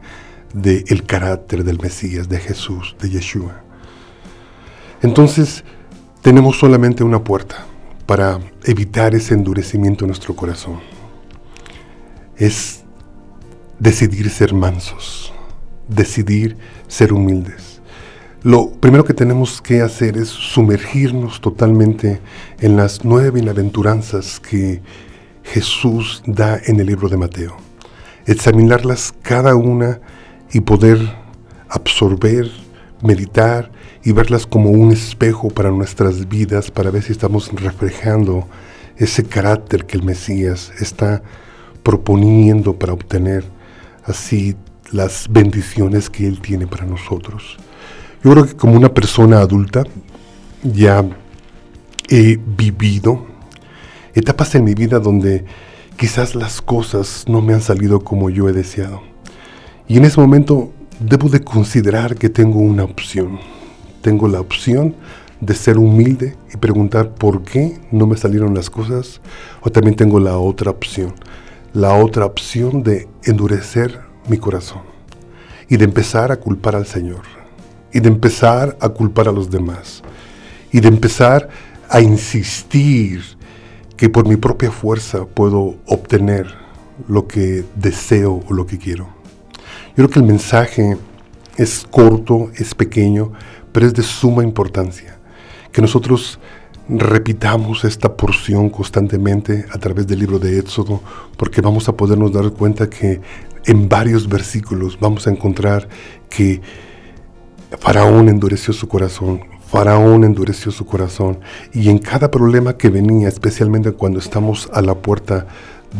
del 0.53 1.05
carácter 1.05 1.63
del 1.63 1.79
Mesías, 1.79 2.27
de 2.29 2.39
Jesús, 2.39 2.95
de 2.99 3.11
Yeshua. 3.11 3.61
Entonces, 5.03 5.63
tenemos 6.23 6.57
solamente 6.57 7.03
una 7.03 7.23
puerta 7.23 7.65
para 8.07 8.39
evitar 8.63 9.13
ese 9.13 9.35
endurecimiento 9.35 10.05
en 10.05 10.07
nuestro 10.07 10.35
corazón. 10.35 10.79
Es 12.37 12.83
decidir 13.77 14.29
ser 14.29 14.53
mansos, 14.53 15.31
decidir 15.87 16.57
ser 16.87 17.13
humildes. 17.13 17.72
Lo 18.43 18.71
primero 18.71 19.05
que 19.05 19.13
tenemos 19.13 19.61
que 19.61 19.81
hacer 19.81 20.17
es 20.17 20.27
sumergirnos 20.27 21.39
totalmente 21.39 22.19
en 22.59 22.75
las 22.75 23.05
nueve 23.05 23.31
bienaventuranzas 23.31 24.41
que 24.41 24.81
Jesús 25.43 26.21
da 26.25 26.59
en 26.65 26.77
el 26.77 26.87
libro 26.87 27.07
de 27.07 27.15
Mateo. 27.15 27.55
Examinarlas 28.25 29.13
cada 29.21 29.55
una 29.55 30.01
y 30.51 30.59
poder 30.59 30.99
absorber, 31.69 32.51
meditar 33.01 33.71
y 34.03 34.11
verlas 34.11 34.45
como 34.45 34.71
un 34.71 34.91
espejo 34.91 35.47
para 35.49 35.71
nuestras 35.71 36.27
vidas, 36.27 36.69
para 36.69 36.91
ver 36.91 37.03
si 37.03 37.13
estamos 37.13 37.49
reflejando 37.53 38.49
ese 38.97 39.23
carácter 39.23 39.85
que 39.85 39.95
el 39.95 40.03
Mesías 40.03 40.73
está 40.81 41.23
proponiendo 41.81 42.77
para 42.77 42.91
obtener 42.91 43.45
así 44.03 44.57
las 44.91 45.27
bendiciones 45.29 46.09
que 46.09 46.27
Él 46.27 46.41
tiene 46.41 46.67
para 46.67 46.85
nosotros. 46.85 47.57
Yo 48.23 48.31
creo 48.31 48.45
que 48.45 48.55
como 48.55 48.77
una 48.77 48.93
persona 48.93 49.39
adulta 49.39 49.83
ya 50.63 51.03
he 52.07 52.39
vivido 52.57 53.25
etapas 54.13 54.55
en 54.55 54.63
mi 54.63 54.73
vida 54.73 54.99
donde 54.99 55.43
quizás 55.97 56.33
las 56.33 56.61
cosas 56.61 57.25
no 57.27 57.41
me 57.41 57.53
han 57.53 57.59
salido 57.59 57.99
como 57.99 58.29
yo 58.29 58.47
he 58.47 58.53
deseado. 58.53 59.01
Y 59.89 59.97
en 59.97 60.05
ese 60.05 60.21
momento 60.21 60.71
debo 61.01 61.27
de 61.27 61.41
considerar 61.41 62.15
que 62.15 62.29
tengo 62.29 62.59
una 62.59 62.85
opción. 62.85 63.39
Tengo 64.01 64.29
la 64.29 64.39
opción 64.39 64.95
de 65.41 65.53
ser 65.53 65.77
humilde 65.77 66.37
y 66.53 66.55
preguntar 66.55 67.15
por 67.15 67.43
qué 67.43 67.77
no 67.91 68.07
me 68.07 68.15
salieron 68.15 68.53
las 68.53 68.69
cosas. 68.69 69.19
O 69.61 69.69
también 69.69 69.97
tengo 69.97 70.21
la 70.21 70.37
otra 70.37 70.71
opción. 70.71 71.13
La 71.73 71.93
otra 71.95 72.25
opción 72.25 72.83
de 72.83 73.09
endurecer 73.25 73.99
mi 74.29 74.37
corazón. 74.37 74.83
Y 75.67 75.75
de 75.75 75.83
empezar 75.83 76.31
a 76.31 76.37
culpar 76.37 76.77
al 76.77 76.85
Señor. 76.85 77.42
Y 77.93 77.99
de 77.99 78.09
empezar 78.09 78.77
a 78.81 78.89
culpar 78.89 79.27
a 79.27 79.31
los 79.31 79.49
demás. 79.49 80.01
Y 80.71 80.79
de 80.79 80.87
empezar 80.87 81.49
a 81.89 82.01
insistir 82.01 83.21
que 83.95 84.09
por 84.09 84.27
mi 84.27 84.35
propia 84.35 84.71
fuerza 84.71 85.25
puedo 85.25 85.75
obtener 85.85 86.47
lo 87.07 87.27
que 87.27 87.63
deseo 87.75 88.43
o 88.47 88.53
lo 88.53 88.65
que 88.65 88.77
quiero. 88.77 89.07
Yo 89.89 89.95
creo 89.95 90.09
que 90.09 90.19
el 90.19 90.25
mensaje 90.25 90.97
es 91.57 91.85
corto, 91.89 92.51
es 92.55 92.73
pequeño, 92.73 93.31
pero 93.71 93.85
es 93.85 93.93
de 93.93 94.03
suma 94.03 94.43
importancia. 94.43 95.17
Que 95.71 95.81
nosotros 95.81 96.39
repitamos 96.89 97.85
esta 97.85 98.17
porción 98.17 98.69
constantemente 98.69 99.65
a 99.71 99.77
través 99.77 100.07
del 100.07 100.19
libro 100.19 100.39
de 100.39 100.59
Éxodo, 100.59 101.01
porque 101.37 101.61
vamos 101.61 101.87
a 101.87 101.95
podernos 101.95 102.33
dar 102.33 102.51
cuenta 102.51 102.89
que 102.89 103.21
en 103.65 103.87
varios 103.87 104.27
versículos 104.27 104.97
vamos 104.99 105.27
a 105.27 105.29
encontrar 105.31 105.87
que 106.29 106.61
Faraón 107.79 108.29
endureció 108.29 108.73
su 108.73 108.87
corazón, 108.87 109.41
Faraón 109.67 110.23
endureció 110.23 110.71
su 110.71 110.85
corazón 110.85 111.39
y 111.73 111.89
en 111.89 111.97
cada 111.97 112.29
problema 112.29 112.77
que 112.77 112.89
venía, 112.89 113.27
especialmente 113.27 113.91
cuando 113.91 114.19
estamos 114.19 114.69
a 114.73 114.81
la 114.81 114.95
puerta 114.95 115.47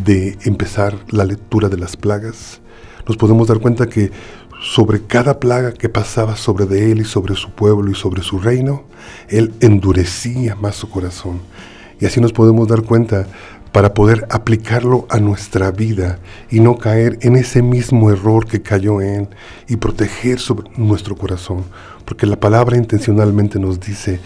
de 0.05 0.37
empezar 0.43 0.97
la 1.09 1.25
lectura 1.25 1.69
de 1.69 1.77
las 1.77 1.97
plagas, 1.97 2.61
nos 3.07 3.17
podemos 3.17 3.47
dar 3.47 3.59
cuenta 3.59 3.87
que 3.87 4.11
sobre 4.61 5.05
cada 5.05 5.39
plaga 5.39 5.73
que 5.73 5.89
pasaba 5.89 6.35
sobre 6.37 6.91
él 6.91 7.01
y 7.01 7.05
sobre 7.05 7.35
su 7.35 7.51
pueblo 7.51 7.91
y 7.91 7.95
sobre 7.95 8.23
su 8.23 8.39
reino, 8.39 8.83
él 9.27 9.53
endurecía 9.59 10.55
más 10.55 10.75
su 10.75 10.89
corazón. 10.89 11.41
Y 11.99 12.05
así 12.05 12.21
nos 12.21 12.31
podemos 12.31 12.67
dar 12.67 12.83
cuenta 12.83 13.27
para 13.73 13.95
poder 13.95 14.27
aplicarlo 14.29 15.07
a 15.09 15.19
nuestra 15.19 15.71
vida 15.71 16.19
y 16.51 16.59
no 16.59 16.77
caer 16.77 17.17
en 17.21 17.35
ese 17.35 17.63
mismo 17.63 18.11
error 18.11 18.45
que 18.45 18.61
cayó 18.61 19.01
en 19.01 19.27
y 19.67 19.77
proteger 19.77 20.39
sobre 20.39 20.69
nuestro 20.77 21.17
corazón. 21.17 21.65
Porque 22.05 22.27
la 22.27 22.39
palabra 22.39 22.77
intencionalmente 22.77 23.59
nos 23.59 23.79
dice 23.79 24.19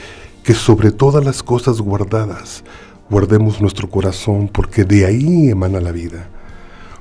que 0.44 0.54
sobre 0.54 0.92
todas 0.92 1.24
las 1.24 1.42
cosas 1.42 1.80
guardadas, 1.80 2.66
guardemos 3.10 3.62
nuestro 3.62 3.90
corazón 3.90 4.50
porque 4.50 4.84
de 4.84 5.06
ahí 5.06 5.50
emana 5.50 5.80
la 5.80 5.94
vida. 5.94 6.28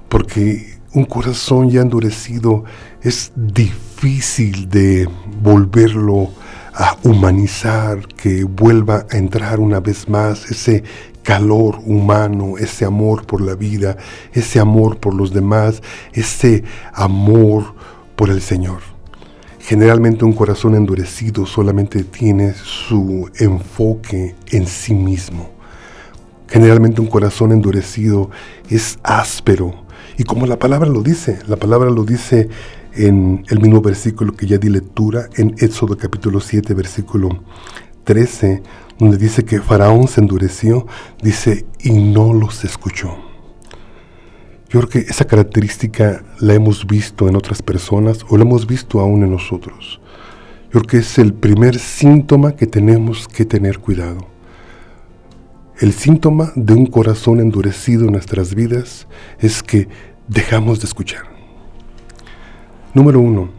Porque 0.08 0.78
un 0.94 1.04
corazón 1.04 1.68
ya 1.68 1.80
endurecido 1.80 2.64
es 3.02 3.32
difícil 3.34 4.70
de 4.70 5.08
volverlo 5.42 6.30
a 6.78 6.98
humanizar, 7.04 8.06
que 8.06 8.44
vuelva 8.44 9.06
a 9.10 9.16
entrar 9.16 9.60
una 9.60 9.80
vez 9.80 10.08
más 10.10 10.50
ese 10.50 10.84
calor 11.22 11.80
humano, 11.86 12.58
ese 12.58 12.84
amor 12.84 13.26
por 13.26 13.40
la 13.40 13.54
vida, 13.54 13.96
ese 14.32 14.60
amor 14.60 14.98
por 14.98 15.14
los 15.14 15.32
demás, 15.32 15.82
ese 16.12 16.64
amor 16.92 17.74
por 18.14 18.28
el 18.28 18.42
Señor. 18.42 18.80
Generalmente 19.58 20.24
un 20.24 20.34
corazón 20.34 20.74
endurecido 20.74 21.46
solamente 21.46 22.04
tiene 22.04 22.52
su 22.52 23.30
enfoque 23.38 24.36
en 24.52 24.66
sí 24.66 24.94
mismo. 24.94 25.50
Generalmente 26.46 27.00
un 27.00 27.08
corazón 27.08 27.52
endurecido 27.52 28.30
es 28.68 28.98
áspero, 29.02 29.85
y 30.16 30.24
como 30.24 30.46
la 30.46 30.58
palabra 30.58 30.88
lo 30.88 31.02
dice, 31.02 31.38
la 31.46 31.56
palabra 31.56 31.90
lo 31.90 32.04
dice 32.04 32.48
en 32.94 33.44
el 33.48 33.60
mismo 33.60 33.82
versículo 33.82 34.34
que 34.34 34.46
ya 34.46 34.58
di 34.58 34.68
lectura, 34.68 35.28
en 35.36 35.54
Éxodo 35.58 35.96
capítulo 35.96 36.40
7, 36.40 36.72
versículo 36.74 37.42
13, 38.04 38.62
donde 38.98 39.18
dice 39.18 39.44
que 39.44 39.60
Faraón 39.60 40.08
se 40.08 40.20
endureció, 40.20 40.86
dice, 41.22 41.66
y 41.80 41.90
no 41.90 42.32
los 42.32 42.64
escuchó. 42.64 43.14
Yo 44.68 44.80
creo 44.80 44.88
que 44.88 44.98
esa 45.10 45.26
característica 45.26 46.24
la 46.40 46.54
hemos 46.54 46.86
visto 46.86 47.28
en 47.28 47.36
otras 47.36 47.62
personas 47.62 48.24
o 48.28 48.36
la 48.36 48.44
hemos 48.44 48.66
visto 48.66 49.00
aún 49.00 49.22
en 49.22 49.30
nosotros. 49.30 50.00
Yo 50.72 50.80
creo 50.80 50.82
que 50.82 50.98
es 50.98 51.18
el 51.18 51.34
primer 51.34 51.78
síntoma 51.78 52.52
que 52.52 52.66
tenemos 52.66 53.28
que 53.28 53.44
tener 53.44 53.78
cuidado. 53.78 54.35
El 55.78 55.92
síntoma 55.92 56.52
de 56.54 56.72
un 56.72 56.86
corazón 56.86 57.38
endurecido 57.38 58.06
en 58.06 58.12
nuestras 58.12 58.54
vidas 58.54 59.06
es 59.38 59.62
que 59.62 59.88
dejamos 60.26 60.80
de 60.80 60.86
escuchar. 60.86 61.24
Número 62.94 63.20
uno, 63.20 63.50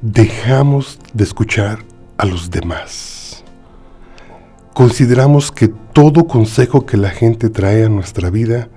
dejamos 0.00 0.98
de 1.14 1.22
escuchar 1.22 1.78
a 2.16 2.26
los 2.26 2.50
demás. 2.50 3.44
Consideramos 4.74 5.52
que 5.52 5.68
todo 5.68 6.26
consejo 6.26 6.84
que 6.84 6.96
la 6.96 7.10
gente 7.10 7.50
trae 7.50 7.84
a 7.84 7.88
nuestra 7.88 8.28
vida 8.28 8.68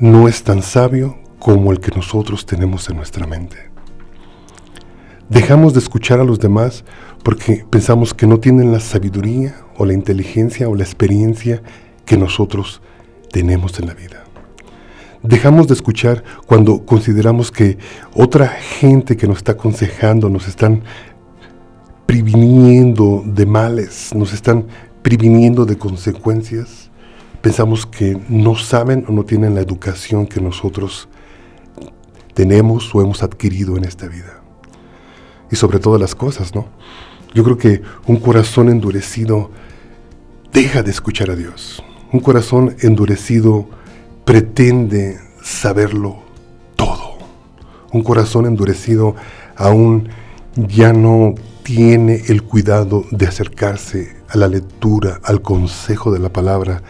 no 0.00 0.26
es 0.26 0.42
tan 0.42 0.62
sabio 0.62 1.16
como 1.38 1.70
el 1.70 1.78
que 1.78 1.94
nosotros 1.94 2.44
tenemos 2.44 2.90
en 2.90 2.96
nuestra 2.96 3.24
mente. 3.24 3.70
Dejamos 5.28 5.74
de 5.74 5.78
escuchar 5.78 6.18
a 6.18 6.24
los 6.24 6.40
demás 6.40 6.84
porque 7.22 7.64
pensamos 7.68 8.14
que 8.14 8.26
no 8.26 8.38
tienen 8.38 8.72
la 8.72 8.80
sabiduría 8.80 9.56
o 9.76 9.84
la 9.84 9.92
inteligencia 9.92 10.68
o 10.68 10.74
la 10.74 10.84
experiencia 10.84 11.62
que 12.04 12.16
nosotros 12.16 12.80
tenemos 13.30 13.78
en 13.78 13.86
la 13.86 13.94
vida. 13.94 14.24
Dejamos 15.22 15.66
de 15.66 15.74
escuchar 15.74 16.22
cuando 16.46 16.86
consideramos 16.86 17.50
que 17.50 17.76
otra 18.14 18.48
gente 18.48 19.16
que 19.16 19.26
nos 19.26 19.38
está 19.38 19.52
aconsejando 19.52 20.28
nos 20.28 20.46
están 20.46 20.82
previniendo 22.06 23.22
de 23.26 23.44
males, 23.44 24.14
nos 24.14 24.32
están 24.32 24.66
previniendo 25.02 25.66
de 25.66 25.76
consecuencias. 25.76 26.90
Pensamos 27.42 27.84
que 27.84 28.18
no 28.28 28.54
saben 28.56 29.04
o 29.08 29.12
no 29.12 29.24
tienen 29.24 29.54
la 29.54 29.60
educación 29.60 30.26
que 30.26 30.40
nosotros 30.40 31.08
tenemos 32.32 32.94
o 32.94 33.02
hemos 33.02 33.22
adquirido 33.22 33.76
en 33.76 33.84
esta 33.84 34.06
vida. 34.06 34.40
Y 35.50 35.56
sobre 35.56 35.80
todas 35.80 36.00
las 36.00 36.14
cosas, 36.14 36.54
¿no? 36.54 36.66
Yo 37.34 37.44
creo 37.44 37.58
que 37.58 37.82
un 38.06 38.16
corazón 38.16 38.68
endurecido 38.68 39.50
deja 40.52 40.82
de 40.82 40.90
escuchar 40.90 41.30
a 41.30 41.36
Dios. 41.36 41.82
Un 42.12 42.20
corazón 42.20 42.74
endurecido 42.80 43.68
pretende 44.24 45.18
saberlo 45.42 46.22
todo. 46.76 47.18
Un 47.92 48.02
corazón 48.02 48.46
endurecido 48.46 49.14
aún 49.56 50.08
ya 50.56 50.92
no 50.92 51.34
tiene 51.62 52.22
el 52.28 52.42
cuidado 52.42 53.04
de 53.10 53.26
acercarse 53.26 54.16
a 54.28 54.38
la 54.38 54.48
lectura, 54.48 55.20
al 55.22 55.42
consejo 55.42 56.10
de 56.10 56.18
la 56.18 56.30
palabra, 56.30 56.82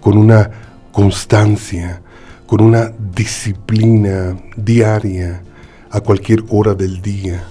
con 0.00 0.16
una 0.16 0.50
constancia, 0.92 2.02
con 2.46 2.62
una 2.62 2.92
disciplina 3.14 4.36
diaria 4.56 5.42
a 5.90 6.00
cualquier 6.00 6.44
hora 6.50 6.74
del 6.74 7.00
día, 7.00 7.44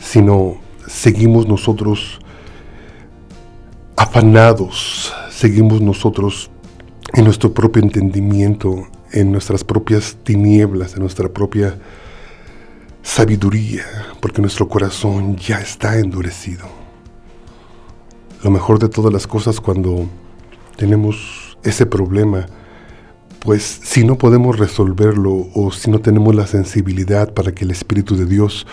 sino 0.00 0.61
seguimos 0.92 1.48
nosotros 1.48 2.20
afanados, 3.96 5.12
seguimos 5.30 5.80
nosotros 5.80 6.50
en 7.14 7.24
nuestro 7.24 7.52
propio 7.52 7.82
entendimiento, 7.82 8.86
en 9.10 9.32
nuestras 9.32 9.64
propias 9.64 10.16
tinieblas, 10.22 10.94
en 10.94 11.00
nuestra 11.00 11.28
propia 11.28 11.78
sabiduría, 13.02 13.84
porque 14.20 14.40
nuestro 14.40 14.68
corazón 14.68 15.36
ya 15.36 15.60
está 15.60 15.98
endurecido. 15.98 16.66
Lo 18.42 18.50
mejor 18.50 18.78
de 18.78 18.88
todas 18.88 19.12
las 19.12 19.26
cosas 19.26 19.60
cuando 19.60 20.08
tenemos 20.76 21.56
ese 21.64 21.86
problema, 21.86 22.46
pues 23.40 23.62
si 23.82 24.04
no 24.04 24.18
podemos 24.18 24.58
resolverlo 24.58 25.48
o 25.54 25.72
si 25.72 25.90
no 25.90 26.00
tenemos 26.00 26.34
la 26.34 26.46
sensibilidad 26.46 27.32
para 27.32 27.52
que 27.52 27.64
el 27.64 27.70
Espíritu 27.70 28.14
de 28.16 28.26
Dios 28.26 28.66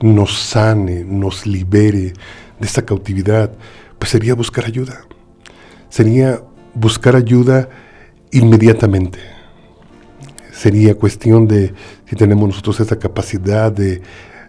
nos 0.00 0.38
sane, 0.38 1.04
nos 1.04 1.46
libere 1.46 2.12
de 2.60 2.66
esa 2.66 2.84
cautividad, 2.84 3.52
pues 3.98 4.10
sería 4.10 4.34
buscar 4.34 4.64
ayuda. 4.64 5.04
Sería 5.88 6.42
buscar 6.74 7.16
ayuda 7.16 7.68
inmediatamente. 8.30 9.18
Sería 10.52 10.94
cuestión 10.94 11.46
de 11.46 11.74
si 12.06 12.16
tenemos 12.16 12.48
nosotros 12.48 12.80
esa 12.80 12.98
capacidad 12.98 13.70
de, 13.70 14.02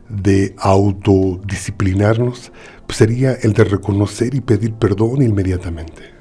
de 0.10 0.56
autodisciplinarnos, 0.58 2.52
pues 2.86 2.98
sería 2.98 3.34
el 3.34 3.54
de 3.54 3.64
reconocer 3.66 4.34
y 4.34 4.42
pedir 4.42 4.74
perdón 4.74 5.22
inmediatamente. 5.22 6.18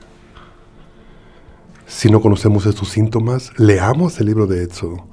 Si 1.87 2.11
no 2.11 2.21
conocemos 2.21 2.66
estos 2.66 2.88
síntomas, 2.88 3.52
leamos 3.59 4.18
el 4.18 4.26
libro 4.26 4.49
de 4.49 4.64
Éxodo, 4.64 5.06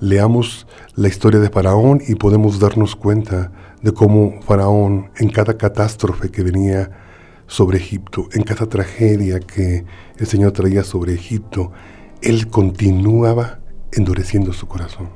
leamos 0.00 0.66
la 0.94 1.08
historia 1.08 1.40
de 1.40 1.50
Faraón 1.50 2.02
y 2.06 2.14
podemos 2.14 2.58
darnos 2.58 2.96
cuenta 2.96 3.52
de 3.82 3.92
cómo 3.92 4.40
Faraón 4.42 5.10
en 5.16 5.30
cada 5.30 5.56
catástrofe 5.56 6.30
que 6.30 6.42
venía 6.42 6.90
sobre 7.46 7.78
Egipto, 7.78 8.28
en 8.32 8.42
cada 8.42 8.66
tragedia 8.66 9.40
que 9.40 9.84
el 10.18 10.26
Señor 10.26 10.52
traía 10.52 10.82
sobre 10.82 11.14
Egipto, 11.14 11.72
Él 12.22 12.48
continuaba 12.48 13.60
endureciendo 13.92 14.52
su 14.52 14.66
corazón. 14.66 15.08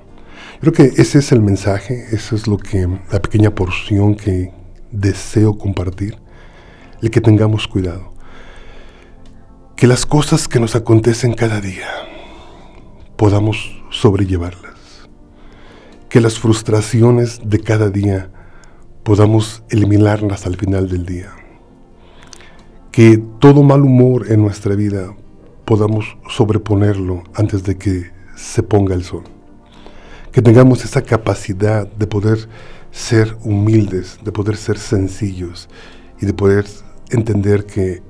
Creo 0.61 0.73
que 0.73 0.85
ese 0.97 1.19
es 1.19 1.33
el 1.33 1.41
mensaje, 1.41 2.07
esa 2.13 2.35
es 2.35 2.47
lo 2.47 2.57
que, 2.59 2.87
la 3.11 3.21
pequeña 3.21 3.55
porción 3.55 4.15
que 4.15 4.53
deseo 4.91 5.57
compartir, 5.57 6.19
el 7.03 7.11
que 7.11 7.21
tengamos 7.21 7.67
cuidado. 7.67 8.13
Que 9.77 9.87
las 9.87 10.05
cosas 10.05 10.49
que 10.49 10.61
nos 10.61 10.77
acontecen 10.77 11.33
cada 11.33 11.61
día 11.61 11.89
podamos 13.17 13.83
sobrellevarlas. 13.91 14.70
Que 16.11 16.21
las 16.21 16.39
frustraciones 16.39 17.41
de 17.43 17.61
cada 17.61 17.89
día 17.89 18.31
podamos 19.03 19.63
eliminarlas 19.71 20.45
al 20.45 20.57
final 20.57 20.91
del 20.91 21.07
día 21.07 21.33
que 22.91 23.23
todo 23.39 23.63
mal 23.63 23.83
humor 23.83 24.27
en 24.31 24.43
nuestra 24.43 24.75
vida 24.75 25.15
podamos 25.65 26.17
sobreponerlo 26.29 27.23
antes 27.35 27.63
de 27.63 27.79
que 27.79 28.11
se 28.37 28.63
ponga 28.63 28.95
el 28.95 29.05
sol. 29.05 29.25
Que 30.33 30.43
tengamos 30.43 30.85
esa 30.85 31.03
capacidad 31.03 31.87
de 31.87 32.07
poder 32.07 32.49
ser 32.91 33.37
humildes, 33.45 34.19
de 34.25 34.33
poder 34.33 34.57
ser 34.57 34.79
sencillos 34.79 35.69
y 36.21 36.27
de 36.27 36.35
poder 36.35 36.67
entender 37.11 37.67
que 37.67 38.03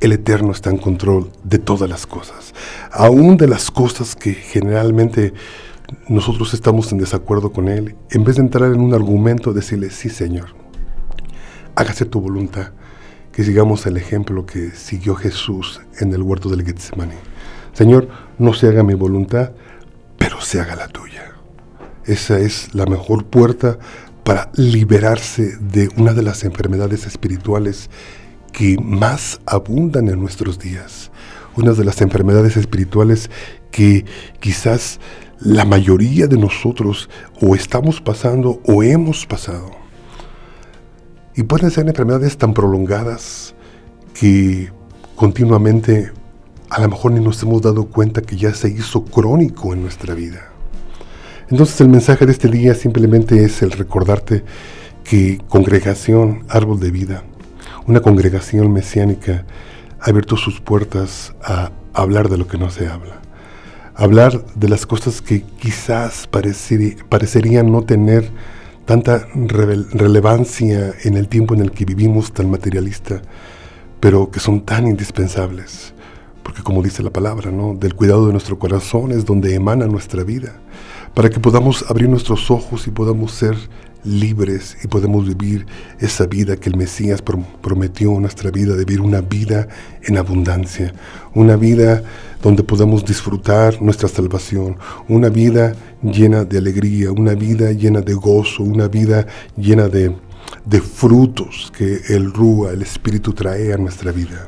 el 0.00 0.12
Eterno 0.12 0.52
está 0.52 0.70
en 0.70 0.78
control 0.78 1.32
de 1.42 1.58
todas 1.58 1.90
las 1.90 2.06
cosas, 2.06 2.54
aún 2.92 3.36
de 3.36 3.48
las 3.48 3.70
cosas 3.72 4.14
que 4.14 4.32
generalmente 4.34 5.34
nosotros 6.08 6.54
estamos 6.54 6.92
en 6.92 6.98
desacuerdo 6.98 7.52
con 7.52 7.68
Él, 7.68 7.96
en 8.10 8.24
vez 8.24 8.36
de 8.36 8.42
entrar 8.42 8.72
en 8.72 8.80
un 8.80 8.94
argumento, 8.94 9.52
decirle, 9.52 9.90
sí 9.90 10.08
Señor, 10.08 10.48
hágase 11.74 12.04
tu 12.04 12.20
voluntad, 12.20 12.72
que 13.32 13.44
sigamos 13.44 13.86
el 13.86 13.96
ejemplo 13.96 14.46
que 14.46 14.70
siguió 14.72 15.14
Jesús 15.14 15.80
en 16.00 16.12
el 16.12 16.22
huerto 16.22 16.48
del 16.48 16.64
Getsemaní. 16.64 17.14
Señor, 17.72 18.08
no 18.38 18.52
se 18.52 18.68
haga 18.68 18.82
mi 18.82 18.94
voluntad, 18.94 19.52
pero 20.18 20.40
se 20.40 20.60
haga 20.60 20.74
la 20.74 20.88
tuya. 20.88 21.32
Esa 22.04 22.38
es 22.38 22.74
la 22.74 22.86
mejor 22.86 23.26
puerta 23.26 23.78
para 24.24 24.50
liberarse 24.54 25.56
de 25.58 25.88
una 25.96 26.12
de 26.12 26.22
las 26.22 26.44
enfermedades 26.44 27.06
espirituales 27.06 27.90
que 28.52 28.76
más 28.82 29.40
abundan 29.46 30.08
en 30.08 30.18
nuestros 30.20 30.58
días. 30.58 31.10
Una 31.56 31.72
de 31.72 31.84
las 31.84 32.00
enfermedades 32.00 32.56
espirituales 32.56 33.30
que 33.70 34.04
quizás 34.40 35.00
la 35.40 35.64
mayoría 35.64 36.26
de 36.26 36.36
nosotros 36.36 37.08
o 37.40 37.54
estamos 37.54 38.00
pasando 38.00 38.60
o 38.64 38.82
hemos 38.82 39.26
pasado. 39.26 39.70
Y 41.36 41.44
pueden 41.44 41.70
ser 41.70 41.86
enfermedades 41.86 42.36
tan 42.36 42.54
prolongadas 42.54 43.54
que 44.14 44.72
continuamente 45.14 46.10
a 46.70 46.80
lo 46.80 46.88
mejor 46.88 47.12
ni 47.12 47.20
nos 47.20 47.42
hemos 47.42 47.62
dado 47.62 47.86
cuenta 47.86 48.22
que 48.22 48.36
ya 48.36 48.52
se 48.52 48.68
hizo 48.68 49.04
crónico 49.04 49.72
en 49.72 49.82
nuestra 49.82 50.14
vida. 50.14 50.50
Entonces 51.48 51.80
el 51.80 51.88
mensaje 51.88 52.26
de 52.26 52.32
este 52.32 52.48
día 52.48 52.74
simplemente 52.74 53.42
es 53.44 53.62
el 53.62 53.70
recordarte 53.70 54.44
que 55.04 55.40
congregación, 55.48 56.44
árbol 56.48 56.78
de 56.80 56.90
vida, 56.90 57.24
una 57.86 58.00
congregación 58.00 58.70
mesiánica 58.72 59.46
ha 60.00 60.10
abierto 60.10 60.36
sus 60.36 60.60
puertas 60.60 61.34
a 61.42 61.70
hablar 61.94 62.28
de 62.28 62.36
lo 62.36 62.46
que 62.46 62.58
no 62.58 62.70
se 62.70 62.86
habla. 62.86 63.22
Hablar 64.00 64.44
de 64.54 64.68
las 64.68 64.86
cosas 64.86 65.20
que 65.20 65.42
quizás 65.42 66.28
parecerían 66.28 67.72
no 67.72 67.82
tener 67.82 68.30
tanta 68.84 69.26
relevancia 69.34 70.94
en 71.02 71.16
el 71.16 71.26
tiempo 71.26 71.56
en 71.56 71.62
el 71.62 71.72
que 71.72 71.84
vivimos 71.84 72.32
tan 72.32 72.48
materialista, 72.48 73.20
pero 73.98 74.30
que 74.30 74.38
son 74.38 74.60
tan 74.60 74.86
indispensables. 74.86 75.94
Porque 76.44 76.62
como 76.62 76.80
dice 76.80 77.02
la 77.02 77.10
palabra, 77.10 77.50
¿no? 77.50 77.74
Del 77.74 77.96
cuidado 77.96 78.28
de 78.28 78.32
nuestro 78.32 78.56
corazón 78.56 79.10
es 79.10 79.24
donde 79.24 79.56
emana 79.56 79.88
nuestra 79.88 80.22
vida, 80.22 80.60
para 81.12 81.28
que 81.28 81.40
podamos 81.40 81.84
abrir 81.90 82.08
nuestros 82.08 82.52
ojos 82.52 82.86
y 82.86 82.92
podamos 82.92 83.32
ser 83.32 83.56
libres 84.04 84.76
y 84.82 84.88
podemos 84.88 85.26
vivir 85.26 85.66
esa 85.98 86.26
vida 86.26 86.56
que 86.56 86.68
el 86.70 86.76
Mesías 86.76 87.22
prometió 87.22 88.14
en 88.14 88.22
nuestra 88.22 88.50
vida, 88.50 88.74
de 88.74 88.84
vivir 88.84 89.00
una 89.00 89.20
vida 89.20 89.68
en 90.02 90.16
abundancia, 90.16 90.92
una 91.34 91.56
vida 91.56 92.02
donde 92.42 92.62
podamos 92.62 93.04
disfrutar 93.04 93.82
nuestra 93.82 94.08
salvación, 94.08 94.76
una 95.08 95.28
vida 95.28 95.74
llena 96.02 96.44
de 96.44 96.58
alegría, 96.58 97.12
una 97.12 97.34
vida 97.34 97.72
llena 97.72 98.00
de 98.00 98.14
gozo, 98.14 98.62
una 98.62 98.88
vida 98.88 99.26
llena 99.56 99.88
de, 99.88 100.14
de 100.64 100.80
frutos 100.80 101.72
que 101.76 102.00
el 102.08 102.32
Rúa, 102.32 102.72
el 102.72 102.82
Espíritu 102.82 103.32
trae 103.32 103.72
a 103.72 103.76
nuestra 103.76 104.12
vida. 104.12 104.46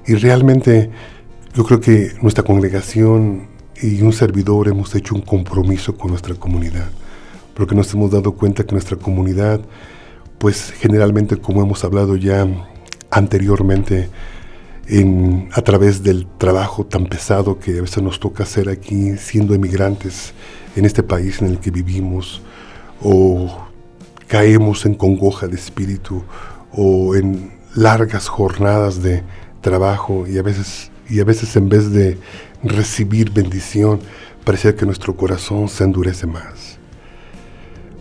y 0.07 0.15
realmente 0.15 0.89
yo 1.55 1.63
creo 1.63 1.79
que 1.79 2.11
nuestra 2.21 2.43
congregación 2.43 3.47
y 3.81 4.01
un 4.01 4.11
servidor 4.11 4.67
hemos 4.67 4.93
hecho 4.93 5.15
un 5.15 5.21
compromiso 5.21 5.95
con 5.97 6.11
nuestra 6.11 6.35
comunidad, 6.35 6.89
porque 7.53 7.73
nos 7.73 7.93
hemos 7.93 8.11
dado 8.11 8.33
cuenta 8.33 8.65
que 8.65 8.73
nuestra 8.73 8.97
comunidad, 8.97 9.61
pues 10.37 10.71
generalmente 10.71 11.37
como 11.37 11.61
hemos 11.61 11.85
hablado 11.85 12.17
ya 12.17 12.45
anteriormente, 13.09 14.09
en, 14.87 15.47
a 15.53 15.61
través 15.61 16.03
del 16.03 16.27
trabajo 16.37 16.85
tan 16.85 17.05
pesado 17.05 17.57
que 17.57 17.79
a 17.79 17.81
veces 17.81 18.03
nos 18.03 18.19
toca 18.19 18.43
hacer 18.43 18.67
aquí 18.67 19.15
siendo 19.17 19.53
emigrantes 19.55 20.33
en 20.75 20.83
este 20.83 21.03
país 21.03 21.41
en 21.41 21.47
el 21.47 21.59
que 21.59 21.71
vivimos, 21.71 22.41
o 23.01 23.65
caemos 24.27 24.85
en 24.85 24.93
congoja 24.93 25.47
de 25.47 25.55
espíritu, 25.55 26.21
o 26.73 27.15
en 27.15 27.53
largas 27.75 28.27
jornadas 28.27 29.01
de 29.01 29.23
trabajo 29.61 30.27
y 30.27 30.37
a 30.37 30.41
veces 30.41 30.91
y 31.09 31.19
a 31.19 31.23
veces 31.23 31.55
en 31.55 31.69
vez 31.69 31.91
de 31.91 32.17
recibir 32.63 33.31
bendición, 33.31 33.99
parece 34.43 34.75
que 34.75 34.85
nuestro 34.85 35.15
corazón 35.15 35.69
se 35.69 35.83
endurece 35.83 36.27
más. 36.27 36.77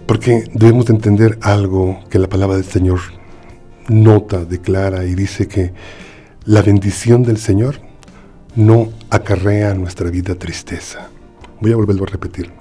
Porque 0.07 0.45
debemos 0.53 0.87
de 0.87 0.95
entender 0.95 1.39
algo 1.41 2.01
que 2.11 2.19
la 2.19 2.29
palabra 2.29 2.57
del 2.57 2.65
Señor 2.65 3.01
nota, 3.89 4.45
declara 4.45 5.05
y 5.05 5.15
dice 5.15 5.49
que 5.49 5.73
la 6.45 6.63
bendición 6.63 7.23
del 7.23 7.39
Señor 7.39 7.81
no 8.55 8.91
acarrea 9.11 9.71
a 9.71 9.75
nuestra 9.75 10.11
vida 10.11 10.35
tristeza. 10.35 11.09
Voy 11.61 11.73
a 11.73 11.77
volverlo 11.77 12.05
a 12.05 12.09
repetir. 12.09 12.53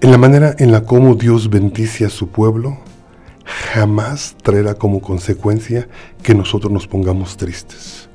En 0.00 0.10
la 0.10 0.18
manera 0.18 0.54
en 0.58 0.70
la 0.70 0.84
como 0.84 1.14
Dios 1.14 1.48
bendice 1.48 2.04
a 2.04 2.10
su 2.10 2.28
pueblo, 2.28 2.78
jamás 3.72 4.36
traerá 4.42 4.74
como 4.74 5.00
consecuencia 5.00 5.88
que 6.22 6.34
nosotros 6.34 6.70
nos 6.70 6.86
pongamos 6.86 7.36
tristes. 7.38 8.10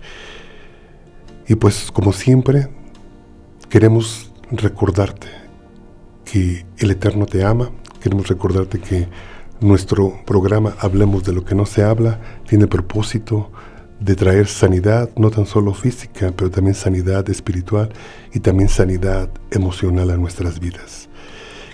Y 1.48 1.54
pues 1.56 1.90
como 1.92 2.14
siempre, 2.14 2.70
queremos 3.68 4.25
recordarte 4.50 5.28
que 6.24 6.66
el 6.78 6.90
Eterno 6.90 7.26
te 7.26 7.44
ama, 7.44 7.70
Queremos 8.06 8.28
recordarte 8.28 8.78
que 8.78 9.08
nuestro 9.60 10.20
programa 10.26 10.76
Hablemos 10.78 11.24
de 11.24 11.32
lo 11.32 11.44
que 11.44 11.56
no 11.56 11.66
se 11.66 11.82
habla 11.82 12.20
tiene 12.46 12.68
propósito 12.68 13.50
de 13.98 14.14
traer 14.14 14.46
sanidad, 14.46 15.10
no 15.16 15.30
tan 15.30 15.44
solo 15.44 15.74
física, 15.74 16.32
pero 16.36 16.48
también 16.48 16.76
sanidad 16.76 17.28
espiritual 17.30 17.92
y 18.32 18.38
también 18.38 18.68
sanidad 18.68 19.28
emocional 19.50 20.10
a 20.10 20.16
nuestras 20.16 20.60
vidas. 20.60 21.08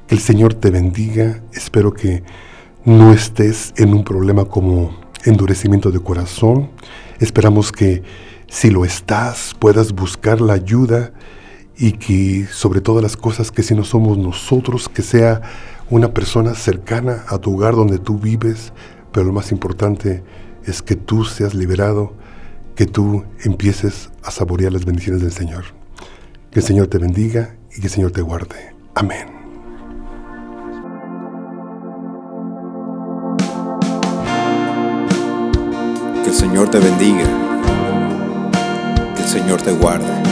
Que 0.06 0.14
el 0.14 0.22
Señor 0.22 0.54
te 0.54 0.70
bendiga. 0.70 1.42
Espero 1.52 1.92
que 1.92 2.22
no 2.86 3.12
estés 3.12 3.74
en 3.76 3.92
un 3.92 4.04
problema 4.04 4.46
como 4.46 4.98
endurecimiento 5.26 5.90
de 5.90 6.00
corazón. 6.00 6.70
Esperamos 7.20 7.72
que 7.72 8.02
si 8.48 8.70
lo 8.70 8.86
estás 8.86 9.54
puedas 9.58 9.92
buscar 9.92 10.40
la 10.40 10.54
ayuda 10.54 11.12
y 11.76 11.92
que 11.92 12.46
sobre 12.46 12.80
todas 12.80 13.02
las 13.02 13.16
cosas 13.16 13.50
que 13.50 13.62
si 13.62 13.74
no 13.74 13.84
somos 13.84 14.18
nosotros, 14.18 14.88
que 14.88 15.02
sea 15.02 15.42
una 15.90 16.12
persona 16.14 16.54
cercana 16.54 17.24
a 17.28 17.38
tu 17.38 17.54
hogar 17.54 17.74
donde 17.74 17.98
tú 17.98 18.18
vives, 18.18 18.72
pero 19.12 19.26
lo 19.26 19.32
más 19.32 19.52
importante 19.52 20.22
es 20.64 20.82
que 20.82 20.96
tú 20.96 21.24
seas 21.24 21.54
liberado, 21.54 22.14
que 22.74 22.86
tú 22.86 23.24
empieces 23.44 24.10
a 24.22 24.30
saborear 24.30 24.72
las 24.72 24.84
bendiciones 24.84 25.22
del 25.22 25.32
Señor. 25.32 25.64
Que 26.50 26.60
el 26.60 26.64
Señor 26.64 26.86
te 26.86 26.98
bendiga 26.98 27.56
y 27.74 27.80
que 27.80 27.86
el 27.86 27.92
Señor 27.92 28.10
te 28.12 28.22
guarde. 28.22 28.74
Amén. 28.94 29.26
Que 36.22 36.28
el 36.28 36.34
Señor 36.34 36.70
te 36.70 36.78
bendiga, 36.78 37.24
que 39.16 39.22
el 39.22 39.28
Señor 39.28 39.60
te 39.60 39.72
guarde, 39.72 40.31